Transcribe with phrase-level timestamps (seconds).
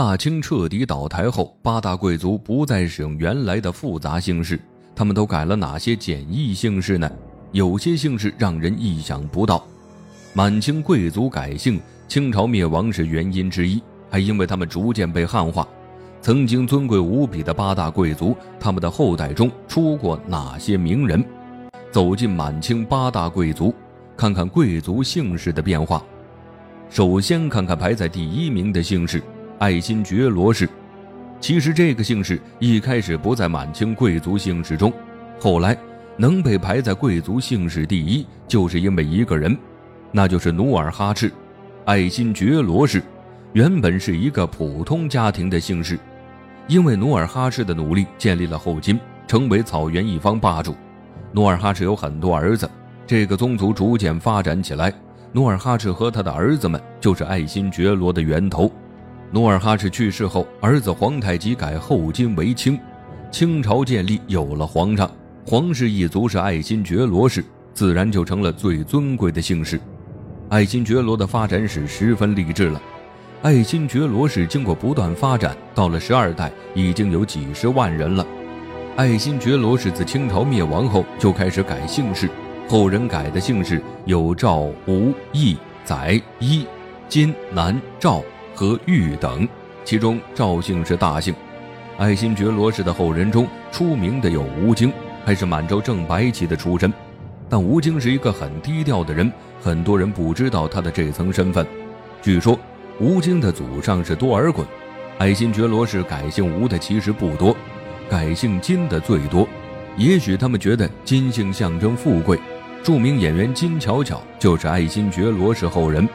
[0.00, 4.58] 大清彻底倒台后，八大贵族不再使用原来的复杂姓氏，
[4.96, 7.12] 他们都改了哪些简易姓氏呢？
[7.52, 9.62] 有些姓氏让人意想不到。
[10.32, 11.78] 满清贵族改姓，
[12.08, 15.68] 清朝灭亡是原因之一，还因为他们逐渐被汉化。
[16.22, 21.22] 曾经尊贵无比的八大贵族，他们的后代中出过哪些名人？
[21.92, 23.74] 走进满清八大贵族，
[24.16, 26.02] 看看贵族姓氏的变化。
[26.88, 29.22] 首先看看排在第一名的姓氏——
[29.60, 30.66] 爱新觉罗氏。
[31.38, 34.90] 其实这个姓氏一开始不在满清贵族姓氏中，
[35.38, 35.76] 后来
[36.16, 39.54] 能被排在贵族姓氏第一，就是因为一个人，
[40.12, 41.30] 那就是努尔哈赤。
[41.84, 43.02] 爱新觉罗氏
[43.52, 45.98] 原本是一个普通家庭的姓氏。
[46.66, 50.74] 因为努尔哈赤的努力，建立了后金，成为草原一方霸主。
[51.32, 52.66] 努尔哈赤有很多儿子，
[53.06, 54.90] 这个宗族逐渐发展起来。
[55.32, 58.72] 努尔哈赤和他的儿子们就是爱新觉罗的源头。
[59.32, 62.76] 努尔哈赤去世后，儿子皇太极改后金为清，
[63.30, 65.08] 清朝建立，有了皇上。
[65.46, 69.80] 皇室一族是爱新觉罗氏，自然就成了最尊贵的姓氏。
[70.48, 72.82] 爱新觉罗的发展史十分励志了。
[73.42, 78.26] 爱新觉罗氏经过不断发展，到了十二代已经有几十万人了。
[78.96, 82.28] 爱新觉罗氏自清朝灭亡后就开始改姓氏，
[82.68, 86.66] 后人改的姓氏有赵、吴、义、载、伊、
[87.08, 88.22] 金、南、赵
[88.54, 89.48] 和玉等，
[89.84, 91.34] 其中赵姓是大姓。
[91.98, 94.92] 爱新觉罗氏的后人中出名的有吴京，
[95.24, 96.92] 还是满洲正白旗的出身，
[97.48, 101.66] 但吴京是一个很低调的人，很多人不知道他的这层身份。
[102.22, 102.58] 据说。
[103.02, 104.62] 吴京的祖上是多尔衮，
[105.16, 107.56] 爱新觉罗氏改姓吴的其实不多，
[108.10, 109.48] 改姓金的最多。
[109.96, 112.38] 也许他们觉得金姓象征富贵。
[112.82, 116.06] 著名演员金巧巧就是爱新觉罗氏后人，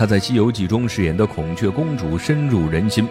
[0.00, 3.06] 她在《西游记》中饰演的孔雀公主深入人心。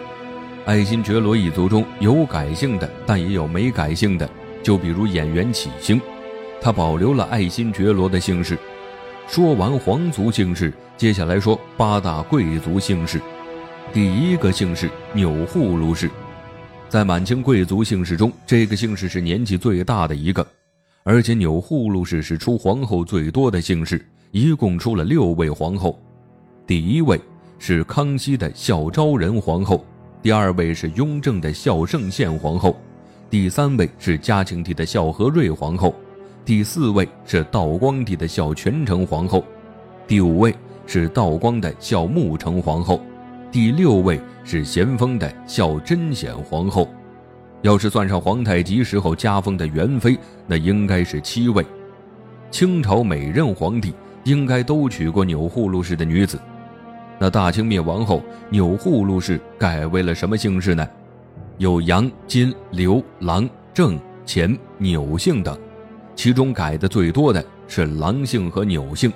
[0.66, 4.28] 爱新觉罗一族中有改姓的，但也有没改姓的，
[4.60, 6.00] 就比如演员启星，
[6.60, 8.58] 他保留了爱新觉罗的姓氏。
[9.28, 13.20] 说完皇族姓氏，接下来说八大贵族姓氏。
[13.92, 16.10] 第一个姓氏钮祜禄氏，
[16.88, 20.44] 在满清贵族姓氏中，这个姓氏是年纪最大的一个，
[21.04, 25.96] 而且钮祜禄氏是出皇后最多的姓氏，一共出了六位皇后。
[26.70, 27.20] 第一位
[27.58, 29.84] 是康熙的孝昭仁皇后，
[30.22, 32.76] 第二位是雍正的孝圣宪皇后，
[33.28, 35.92] 第三位是嘉庆帝的孝和瑞皇后。
[36.44, 39.44] 第四位是道光帝的孝全成皇后，
[40.06, 40.54] 第五位
[40.86, 43.00] 是道光的孝穆成皇后，
[43.50, 46.88] 第六位是咸丰的孝贞显皇后。
[47.62, 50.16] 要是算上皇太极时候加封的元妃，
[50.46, 51.66] 那应该是七位。
[52.48, 53.92] 清朝每任皇帝
[54.22, 56.38] 应该都娶过钮祜禄氏的女子。
[57.22, 60.88] 那大清灭亡后，钮祜禄氏改为了什么姓氏呢？
[61.58, 65.54] 有杨、金、刘、郎、郑、钱、钮姓等。
[66.16, 69.12] 其中改的最多的是郎姓和钮姓，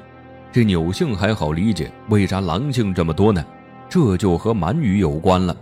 [0.52, 3.42] 这钮姓还好理解，为啥郎姓这么多呢？
[3.88, 5.56] 这就和满语有关了。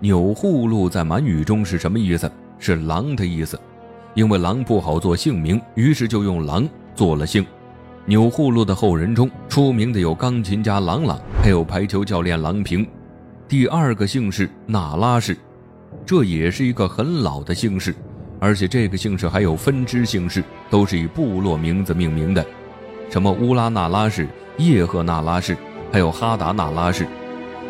[0.00, 2.30] 钮祜禄在满语中是什么意思？
[2.58, 3.60] 是郎的意思。
[4.14, 7.44] 因为郎不好做姓名，于是就用郎做了姓。
[8.08, 12.86] 钮祜禄的后人中出名的有钢琴家郎朗，还有排球教练郎平。
[13.48, 15.36] 第二个姓氏那拉氏，
[16.06, 17.92] 这也是一个很老的姓氏。
[18.38, 22.46] 而且这个姓氏还有分支姓氏，都是以部落名字命名的，
[23.10, 25.56] 什么乌拉那拉氏、叶赫那拉氏，
[25.90, 27.08] 还有哈达那拉氏。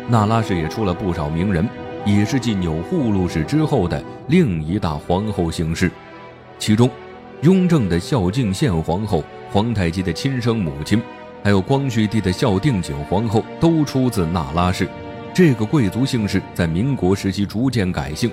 [0.07, 1.67] 那拉氏也出了不少名人，
[2.05, 5.89] 也是继钮祜禄氏之后的另一大皇后姓氏。
[6.59, 6.87] 其中，
[7.41, 11.01] 雍正的孝敬宪皇后、皇太极的亲生母亲，
[11.43, 14.87] 还有光绪帝的孝定景皇后，都出自那拉氏。
[15.33, 18.31] 这个贵族姓氏在民国时期逐渐改姓。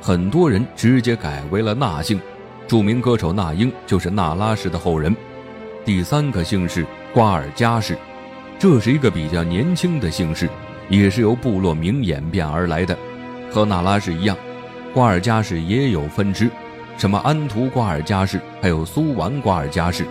[0.00, 2.20] 很多人直接改为了那姓，
[2.66, 5.14] 著名歌手那英就是那拉氏的后人。
[5.84, 7.96] 第三个姓氏瓜尔佳氏，
[8.58, 10.48] 这是一个比较年轻的姓氏，
[10.88, 12.96] 也是由部落名演变而来的。
[13.50, 14.36] 和那拉氏一样，
[14.92, 16.50] 瓜尔佳氏也有分支，
[16.96, 20.06] 什么安图瓜尔佳氏，还有苏完瓜尔佳氏。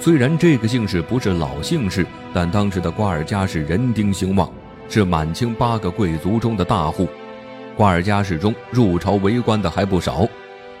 [0.00, 4.50] 虽然这个姓氏不是老姓氏，但当时的瓜尔佳氏人丁兴旺，
[4.88, 7.08] 是满清八个贵族中的大户。
[7.76, 10.26] 瓜尔佳氏中入朝为官的还不少，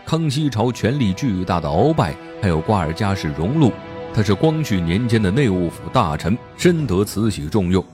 [0.06, 3.72] 康熙朝权力巨大的鳌拜，还有瓜尔佳氏荣禄，
[4.14, 7.84] 他是光绪年间的内务府大臣，深得慈禧重用。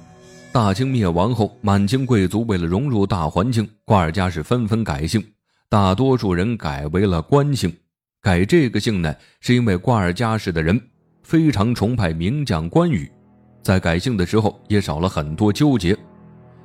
[0.52, 5.24] 大清灭亡后，满清贵族为了融入大环境，瓜尔佳氏纷纷改姓，
[5.70, 7.74] 大多数人改为了官姓。
[8.22, 10.80] 改这个姓呢，是因为瓜尔佳氏的人
[11.24, 13.10] 非常崇拜名将关羽，
[13.62, 15.96] 在改姓的时候也少了很多纠结。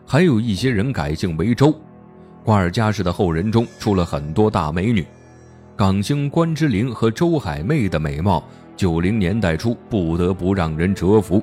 [0.05, 1.73] 还有一些人改姓为周。
[2.43, 5.05] 瓜尔佳氏的后人中出了很多大美女，
[5.77, 8.43] 港星关之琳和周海媚的美貌，
[8.75, 11.41] 九零年代初不得不让人折服。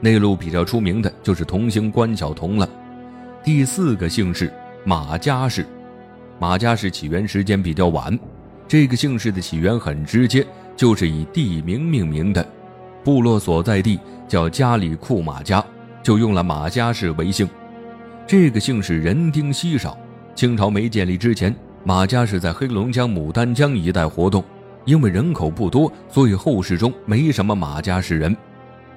[0.00, 2.68] 内陆比较出名的就是童星关晓彤了。
[3.44, 4.52] 第四个姓氏
[4.84, 5.64] 马家氏，
[6.40, 8.18] 马家氏起源时间比较晚，
[8.66, 10.44] 这个姓氏的起源很直接，
[10.80, 12.42] 就是以地名命名的，
[13.04, 15.62] 部落所在地叫加里库马家，
[16.02, 17.46] 就用了马家氏为姓。
[18.26, 19.94] 这个姓氏人丁稀少。
[20.34, 21.54] 清朝没建立之前，
[21.84, 24.42] 马家是在黑龙江牡丹江一带活动，
[24.86, 28.34] 因为人口不多，所以后世中没什么马家氏人。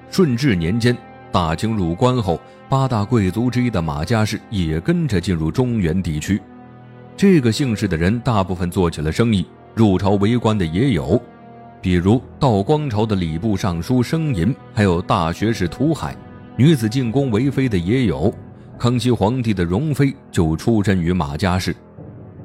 [0.08, 0.96] 顺治年间，
[1.30, 6.40] 大清入关后，八大贵族之一的马家氏也跟着进入中原地区。
[7.14, 9.44] 这个姓氏的人大部分做起了生意，
[9.74, 11.20] 入朝为官的也有，
[11.84, 16.16] 比如道光朝的礼部尚书生寅，还有大学士涂海，
[16.56, 18.32] 女子进宫为妃的也有。
[18.78, 21.76] 康熙皇帝的容妃就出身于马家氏，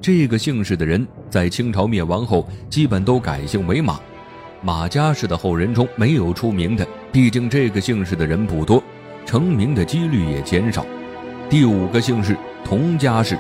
[0.01, 3.97] 这个姓氏的人在清朝灭亡后基本都改姓为马。
[4.62, 8.83] 马家氏的后人中没有出名的，毕竟这个姓氏的人不多，
[9.25, 10.86] 成名的几率也减少。
[11.50, 13.39] 第五个姓氏佟家氏，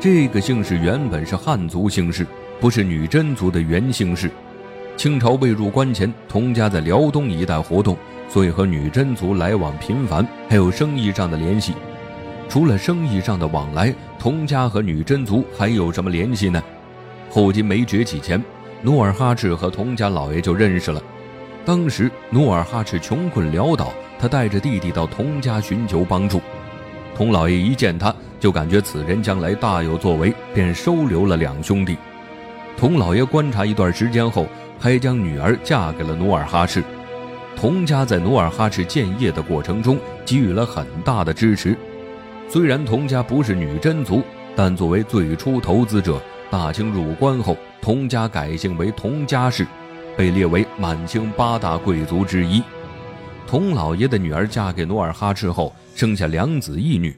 [0.00, 2.26] 这个姓氏原本是汉族姓氏，
[2.58, 4.28] 不是女真族的原姓氏。
[4.96, 7.96] 清朝未入关前，佟家在辽东一带活动，
[8.28, 11.74] 所以和女真族来往频繁，还有生意上的联系。
[12.48, 16.62] 除了生意上的往来，佟家和女真族还有什么联系呢？
[17.30, 18.42] 后金没崛起前，
[18.82, 21.00] 努尔哈赤和佟家老爷就认识了。
[21.64, 26.42] 当时努尔哈赤穷困潦倒，他带着弟弟到佟家寻求帮助。
[27.16, 31.96] 佟老爷一见他，就感觉此人将来大有作为，便收留了两兄弟。
[32.76, 34.46] 佟老爷观察一段时间后，
[34.80, 36.82] 还将女儿嫁给了努尔哈赤。
[37.54, 41.76] 佟家在努尔哈赤建业的过程中给予了很大的支持。
[42.48, 44.22] 虽然佟家不是女真族，
[44.56, 49.66] 但作为最初投资者，大清入关后，佟家改姓为佟家氏，
[50.16, 52.62] 被列为满清八大贵族之一。
[53.46, 57.14] 佟老爷的女儿嫁给努尔哈赤后，生下两子一女。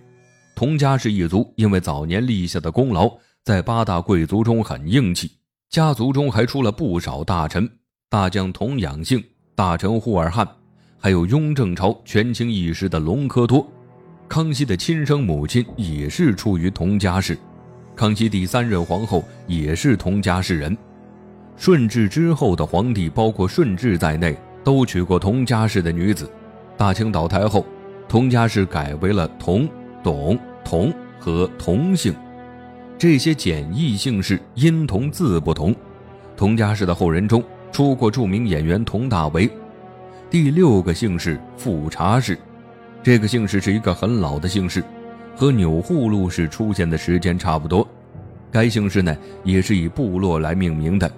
[0.57, 3.11] 佟家氏一族因为早年立下的功劳，
[3.45, 5.31] 在八大贵族中很硬气，
[5.73, 7.67] 家族中还出了不少大臣，
[8.11, 9.25] 大将佟养性、
[9.55, 10.47] 大臣扈尔汉，
[10.99, 13.67] 还有雍正朝权倾一时的隆科多。
[14.29, 17.39] 康熙的亲生母亲也是出于佟家氏，
[17.97, 20.77] 康熙第三任皇后也是佟家氏人。
[21.57, 26.31] 顺治之后的皇帝，包括顺治在内，都娶过佟家氏的女子。
[26.77, 27.65] 大清倒台后，
[28.07, 29.67] 佟家氏改为了佟、
[30.03, 32.15] 董、佟和佟姓，
[33.03, 35.75] 这些简易姓氏音同字不同。
[36.37, 39.51] 佟家氏的后人中出过著名演员佟大为。
[40.31, 42.39] 第六个姓氏富察氏。
[43.03, 44.85] 这个姓氏是一个很老的姓氏，
[45.35, 47.85] 和钮祜禄氏出现的时间差不多。
[48.53, 51.11] 该姓氏呢，也是以部落来命名的。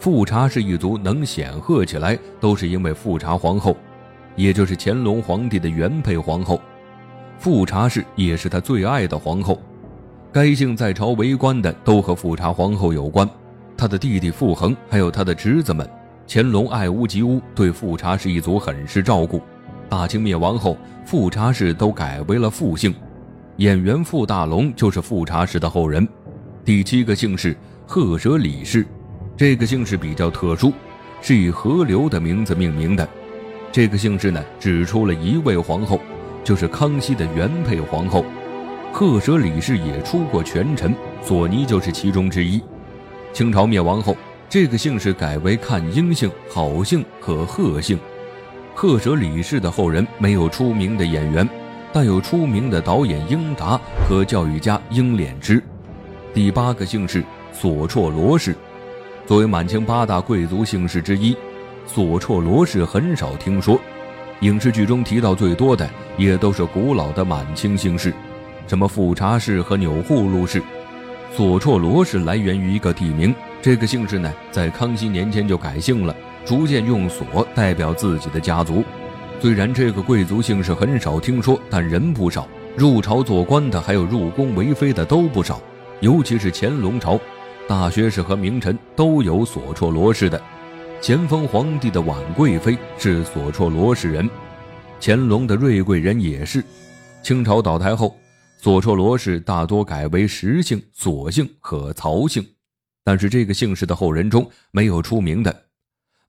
[0.00, 3.76] 富察氏一族能显赫起来，都是因为富察皇后，
[4.34, 6.60] 也就是乾隆皇帝的原配皇后。
[7.38, 9.62] 富察氏也是他最爱的皇后。
[10.34, 13.28] 该姓在朝为官的都和富察皇后有关。
[13.76, 15.88] 他的弟弟傅恒，还有他的侄子们，
[16.26, 19.40] 乾隆爱屋及乌，对富察氏一族很是照顾。
[19.88, 20.76] 大清灭亡后，
[21.06, 22.92] 富察氏都改为了傅姓，
[23.58, 26.04] 演员傅大龙就是富察氏的后人。
[26.64, 28.84] 第七个姓氏赫舍李氏，
[29.36, 30.72] 这个姓氏比较特殊，
[31.20, 33.08] 是以河流的名字命名的。
[33.70, 36.00] 这个姓氏呢，只出了一位皇后，
[36.42, 38.24] 就是康熙的原配皇后。
[38.96, 42.62] 赫舍里氏也出过权臣，索尼就是其中之一。
[43.32, 44.16] 清朝灭亡后，
[44.48, 47.98] 这个姓氏改为看英姓、好姓和贺姓。
[48.72, 51.46] 赫舍里氏的后人没有出名的演员，
[51.92, 55.60] 但有出名的导演英达和教育家英敛之。
[56.32, 58.54] 第八个姓氏索绰罗氏，
[59.26, 61.36] 作为满清八大贵族姓氏之一，
[61.84, 63.76] 索绰罗氏很少听说。
[64.38, 68.14] 影视剧中提到最多的也都是古老的满清姓氏，
[68.66, 70.62] 什么富察氏和钮祜禄氏。
[71.36, 76.14] 索绰罗氏来源于一个地名，这个姓氏呢，在康熙年间就改姓了。
[76.44, 78.84] 逐渐用“所”代表自己的家族，
[79.40, 82.46] 虽然这个贵族姓氏很少听说，但人不少。
[82.76, 85.60] 入朝做官的，还有入宫为妃的都不少。
[86.00, 87.18] 尤其是乾隆朝，
[87.66, 90.40] 大学士和名臣都有索绰罗氏的。
[91.00, 94.28] 咸丰皇帝的婉贵妃是索绰罗氏人，
[95.00, 96.62] 乾隆的瑞贵人也是。
[97.22, 98.14] 清朝倒台后，
[98.64, 102.42] 索绰罗氏大多改为石姓、左姓和曹姓，
[103.04, 105.54] 但是这个姓氏的后人中没有出名的。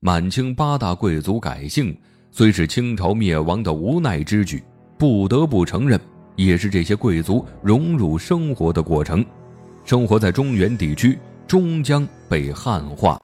[0.01, 1.97] 满清八大贵族改姓，
[2.31, 4.61] 虽是清朝灭亡的无奈之举，
[4.97, 5.97] 不得不承认，
[6.35, 9.25] 也是这些贵族融入生活的过程。
[9.85, 13.17] 生活在中原地区，终将被汉化。